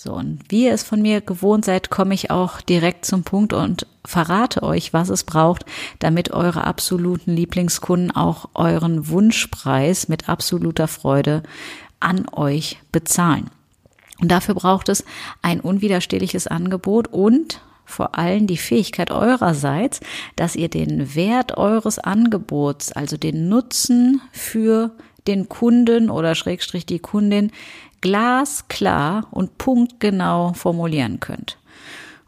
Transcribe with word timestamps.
So, 0.00 0.12
und 0.12 0.38
wie 0.48 0.66
ihr 0.66 0.74
es 0.74 0.84
von 0.84 1.02
mir 1.02 1.20
gewohnt 1.20 1.64
seid, 1.64 1.90
komme 1.90 2.14
ich 2.14 2.30
auch 2.30 2.60
direkt 2.60 3.04
zum 3.04 3.24
Punkt 3.24 3.52
und 3.52 3.84
verrate 4.04 4.62
euch, 4.62 4.92
was 4.92 5.08
es 5.08 5.24
braucht, 5.24 5.64
damit 5.98 6.30
eure 6.30 6.62
absoluten 6.62 7.34
Lieblingskunden 7.34 8.12
auch 8.12 8.48
euren 8.54 9.08
Wunschpreis 9.08 10.06
mit 10.08 10.28
absoluter 10.28 10.86
Freude 10.86 11.42
an 11.98 12.28
euch 12.30 12.78
bezahlen. 12.92 13.50
Und 14.20 14.30
dafür 14.30 14.54
braucht 14.54 14.88
es 14.88 15.04
ein 15.42 15.58
unwiderstehliches 15.58 16.46
Angebot 16.46 17.08
und 17.08 17.60
vor 17.84 18.16
allem 18.16 18.46
die 18.46 18.56
Fähigkeit 18.56 19.10
eurerseits, 19.10 19.98
dass 20.36 20.54
ihr 20.54 20.68
den 20.68 21.16
Wert 21.16 21.58
eures 21.58 21.98
Angebots, 21.98 22.92
also 22.92 23.16
den 23.16 23.48
Nutzen 23.48 24.20
für 24.30 24.92
den 25.26 25.48
Kunden 25.48 26.08
oder 26.08 26.34
Schrägstrich 26.34 26.86
die 26.86 27.00
Kundin 27.00 27.50
glasklar 28.00 29.26
und 29.30 29.58
punktgenau 29.58 30.52
formulieren 30.54 31.20
könnt. 31.20 31.58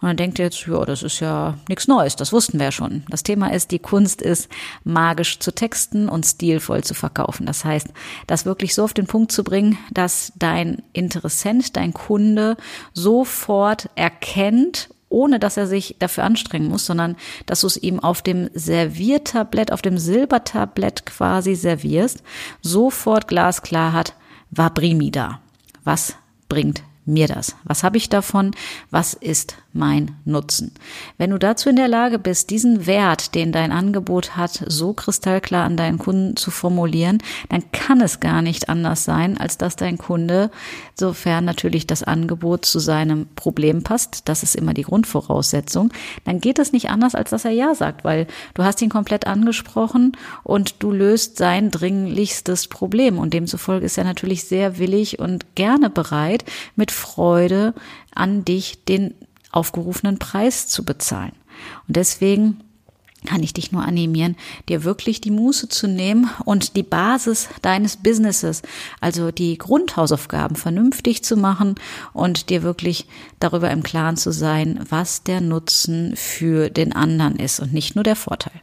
Und 0.00 0.08
dann 0.08 0.16
denkt 0.16 0.38
ihr 0.38 0.46
jetzt, 0.46 0.66
ja, 0.66 0.82
das 0.86 1.02
ist 1.02 1.20
ja 1.20 1.58
nichts 1.68 1.86
Neues, 1.86 2.16
das 2.16 2.32
wussten 2.32 2.58
wir 2.58 2.66
ja 2.66 2.72
schon. 2.72 3.04
Das 3.10 3.22
Thema 3.22 3.52
ist, 3.52 3.70
die 3.70 3.78
Kunst 3.78 4.22
ist, 4.22 4.48
magisch 4.82 5.40
zu 5.40 5.52
texten 5.52 6.08
und 6.08 6.24
stilvoll 6.24 6.82
zu 6.82 6.94
verkaufen. 6.94 7.44
Das 7.44 7.66
heißt, 7.66 7.88
das 8.26 8.46
wirklich 8.46 8.74
so 8.74 8.84
auf 8.84 8.94
den 8.94 9.06
Punkt 9.06 9.30
zu 9.30 9.44
bringen, 9.44 9.76
dass 9.90 10.32
dein 10.36 10.82
Interessent, 10.94 11.76
dein 11.76 11.92
Kunde 11.92 12.56
sofort 12.94 13.90
erkennt 13.94 14.88
ohne 15.12 15.40
dass 15.40 15.56
er 15.56 15.66
sich 15.66 15.96
dafür 15.98 16.22
anstrengen 16.22 16.68
muss, 16.68 16.86
sondern 16.86 17.16
dass 17.44 17.62
du 17.62 17.66
es 17.66 17.76
ihm 17.76 17.98
auf 17.98 18.22
dem 18.22 18.48
Serviertablett, 18.54 19.72
auf 19.72 19.82
dem 19.82 19.98
Silbertablett 19.98 21.04
quasi 21.04 21.56
servierst, 21.56 22.22
sofort 22.62 23.26
glasklar 23.26 23.92
hat, 23.92 24.14
war 24.52 24.72
Brimi 24.72 25.10
da. 25.10 25.40
Was 25.84 26.14
bringt 26.48 26.82
mir 27.04 27.28
das? 27.28 27.56
Was 27.64 27.82
habe 27.82 27.96
ich 27.96 28.08
davon? 28.08 28.52
Was 28.90 29.14
ist 29.14 29.56
mein 29.72 30.16
Nutzen? 30.24 30.72
Wenn 31.18 31.30
du 31.30 31.38
dazu 31.38 31.68
in 31.68 31.76
der 31.76 31.88
Lage 31.88 32.18
bist, 32.18 32.50
diesen 32.50 32.86
Wert, 32.86 33.34
den 33.34 33.52
dein 33.52 33.72
Angebot 33.72 34.36
hat, 34.36 34.64
so 34.66 34.92
kristallklar 34.92 35.64
an 35.64 35.76
deinen 35.76 35.98
Kunden 35.98 36.36
zu 36.36 36.50
formulieren, 36.50 37.18
dann 37.48 37.70
kann 37.72 38.00
es 38.00 38.20
gar 38.20 38.42
nicht 38.42 38.68
anders 38.68 39.04
sein, 39.04 39.38
als 39.38 39.58
dass 39.58 39.76
dein 39.76 39.98
Kunde, 39.98 40.50
sofern 40.94 41.44
natürlich 41.44 41.86
das 41.86 42.02
Angebot 42.02 42.64
zu 42.64 42.78
seinem 42.78 43.26
Problem 43.36 43.82
passt, 43.82 44.28
das 44.28 44.42
ist 44.42 44.56
immer 44.56 44.74
die 44.74 44.82
Grundvoraussetzung, 44.82 45.92
dann 46.24 46.40
geht 46.40 46.58
es 46.58 46.72
nicht 46.72 46.90
anders, 46.90 47.14
als 47.14 47.30
dass 47.30 47.44
er 47.44 47.52
Ja 47.52 47.74
sagt, 47.74 48.04
weil 48.04 48.26
du 48.54 48.64
hast 48.64 48.82
ihn 48.82 48.90
komplett 48.90 49.26
angesprochen 49.26 50.16
und 50.42 50.82
du 50.82 50.92
löst 50.92 51.36
sein 51.36 51.70
dringlichstes 51.70 52.68
Problem 52.68 53.18
und 53.18 53.34
demzufolge 53.34 53.86
ist 53.86 53.98
er 53.98 54.04
natürlich 54.04 54.44
sehr 54.44 54.78
willig 54.78 55.18
und 55.18 55.54
gerne 55.54 55.90
bereit, 55.90 56.44
mit 56.76 56.90
Freude 56.90 57.74
an 58.14 58.44
dich 58.44 58.84
den 58.84 59.14
aufgerufenen 59.52 60.18
Preis 60.18 60.68
zu 60.68 60.84
bezahlen. 60.84 61.32
Und 61.86 61.96
deswegen 61.96 62.60
kann 63.26 63.42
ich 63.42 63.52
dich 63.52 63.70
nur 63.70 63.84
animieren, 63.84 64.36
dir 64.68 64.84
wirklich 64.84 65.20
die 65.20 65.30
Muße 65.30 65.68
zu 65.68 65.86
nehmen 65.86 66.30
und 66.44 66.76
die 66.76 66.82
Basis 66.82 67.48
deines 67.60 67.98
Businesses, 67.98 68.62
also 69.00 69.30
die 69.30 69.58
Grundhausaufgaben 69.58 70.56
vernünftig 70.56 71.22
zu 71.22 71.36
machen 71.36 71.74
und 72.12 72.48
dir 72.48 72.62
wirklich 72.62 73.06
darüber 73.38 73.70
im 73.70 73.82
Klaren 73.82 74.16
zu 74.16 74.32
sein, 74.32 74.86
was 74.88 75.22
der 75.22 75.40
Nutzen 75.40 76.16
für 76.16 76.70
den 76.70 76.94
anderen 76.94 77.36
ist 77.36 77.60
und 77.60 77.72
nicht 77.72 77.94
nur 77.94 78.04
der 78.04 78.16
Vorteil. 78.16 78.60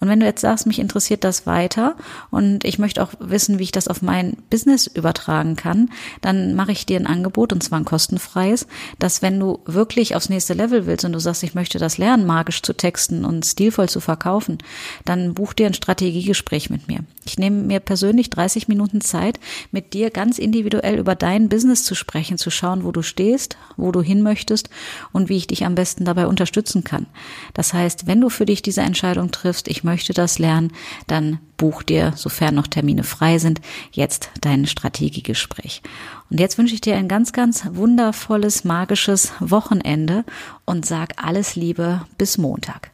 Und 0.00 0.08
wenn 0.08 0.20
du 0.20 0.26
jetzt 0.26 0.40
sagst, 0.40 0.66
mich 0.66 0.78
interessiert 0.78 1.24
das 1.24 1.46
weiter 1.46 1.96
und 2.30 2.64
ich 2.64 2.78
möchte 2.78 3.02
auch 3.02 3.10
wissen, 3.18 3.58
wie 3.58 3.64
ich 3.64 3.72
das 3.72 3.88
auf 3.88 4.02
mein 4.02 4.36
Business 4.50 4.86
übertragen 4.86 5.56
kann, 5.56 5.90
dann 6.20 6.54
mache 6.54 6.72
ich 6.72 6.86
dir 6.86 6.98
ein 6.98 7.06
Angebot 7.06 7.52
und 7.52 7.62
zwar 7.62 7.78
ein 7.78 7.84
kostenfreies, 7.84 8.66
dass 8.98 9.22
wenn 9.22 9.38
du 9.38 9.60
wirklich 9.64 10.14
aufs 10.14 10.28
nächste 10.28 10.54
Level 10.54 10.86
willst 10.86 11.04
und 11.04 11.12
du 11.12 11.20
sagst, 11.20 11.42
ich 11.42 11.54
möchte 11.54 11.78
das 11.78 11.98
lernen, 11.98 12.26
magisch 12.26 12.62
zu 12.62 12.72
texten 12.72 13.24
und 13.24 13.44
stilvoll 13.44 13.88
zu 13.88 14.00
verkaufen, 14.00 14.58
dann 15.04 15.34
buch 15.34 15.52
dir 15.52 15.66
ein 15.66 15.74
Strategiegespräch 15.74 16.70
mit 16.70 16.88
mir. 16.88 17.00
Ich 17.24 17.38
nehme 17.38 17.62
mir 17.62 17.80
persönlich 17.80 18.30
30 18.30 18.68
Minuten 18.68 19.00
Zeit, 19.00 19.38
mit 19.70 19.92
dir 19.94 20.10
ganz 20.10 20.38
individuell 20.38 20.98
über 20.98 21.14
dein 21.14 21.48
Business 21.48 21.84
zu 21.84 21.94
sprechen, 21.94 22.38
zu 22.38 22.50
schauen, 22.50 22.84
wo 22.84 22.92
du 22.92 23.02
stehst, 23.02 23.56
wo 23.76 23.92
du 23.92 24.00
hin 24.00 24.22
möchtest 24.22 24.70
und 25.12 25.28
wie 25.28 25.36
ich 25.36 25.46
dich 25.46 25.64
am 25.64 25.74
besten 25.74 26.04
dabei 26.04 26.26
unterstützen 26.26 26.84
kann. 26.84 27.06
Das 27.54 27.72
heißt, 27.72 28.06
wenn 28.06 28.20
du 28.20 28.28
für 28.30 28.46
dich 28.46 28.62
diese 28.62 28.80
Entscheidung 28.80 29.30
triffst, 29.30 29.47
ich 29.68 29.84
möchte 29.84 30.12
das 30.12 30.38
lernen, 30.38 30.72
dann 31.06 31.38
buch 31.56 31.82
dir, 31.82 32.12
sofern 32.16 32.54
noch 32.54 32.66
Termine 32.66 33.04
frei 33.04 33.38
sind, 33.38 33.60
jetzt 33.92 34.30
dein 34.40 34.66
Strategiegespräch. 34.66 35.82
Und 36.30 36.40
jetzt 36.40 36.58
wünsche 36.58 36.74
ich 36.74 36.80
dir 36.80 36.96
ein 36.96 37.08
ganz, 37.08 37.32
ganz 37.32 37.64
wundervolles, 37.72 38.64
magisches 38.64 39.32
Wochenende 39.40 40.24
und 40.64 40.86
sag 40.86 41.14
alles 41.22 41.56
Liebe 41.56 42.02
bis 42.18 42.38
Montag. 42.38 42.90